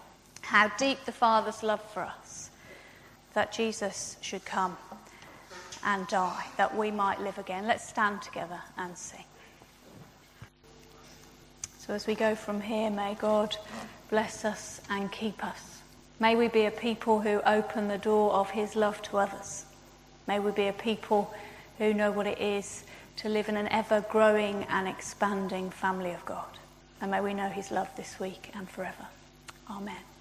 How 0.43 0.71
deep 0.79 1.05
the 1.05 1.13
Father's 1.13 1.63
love 1.63 1.83
for 1.93 2.03
us, 2.03 2.51
that 3.33 3.53
Jesus 3.53 4.17
should 4.21 4.45
come 4.45 4.77
and 5.85 6.07
die, 6.07 6.45
that 6.57 6.77
we 6.77 6.93
might 6.93 7.21
live 7.21 7.39
again. 7.39 7.67
Let's 7.67 7.89
stand 7.89 8.23
together 8.23 8.61
and 8.79 8.97
sing. 8.97 9.25
So, 11.87 11.93
as 11.93 12.07
we 12.07 12.15
go 12.15 12.35
from 12.35 12.63
here, 12.63 12.89
may 12.89 13.15
God 13.15 13.57
bless 14.09 14.47
us 14.47 14.81
and 14.89 15.13
keep 15.13 15.45
us. 15.45 15.81
May 16.19 16.35
we 16.35 16.49
be 16.49 16.65
a 16.65 16.71
people 16.71 17.21
who 17.21 17.43
open 17.45 17.89
the 17.89 17.99
door 17.99 18.33
of 18.33 18.49
His 18.51 18.75
love 18.75 19.03
to 19.03 19.19
others. 19.19 19.67
May 20.27 20.39
we 20.39 20.51
be 20.53 20.69
a 20.69 20.73
people 20.73 21.35
who 21.77 21.93
know 21.93 22.11
what 22.11 22.27
it 22.27 22.41
is 22.41 22.85
to 23.17 23.29
live 23.29 23.51
in 23.51 23.59
an 23.59 23.69
ever 23.69 24.03
growing 24.09 24.65
and 24.71 24.89
expanding 24.89 25.71
family 25.71 26.13
of 26.13 26.25
God. 26.25 26.47
And 27.01 27.11
may 27.11 27.21
we 27.21 27.35
know 27.35 27.49
his 27.49 27.71
love 27.71 27.89
this 27.97 28.19
week 28.19 28.51
and 28.55 28.69
forever. 28.69 29.07
Amen. 29.71 30.14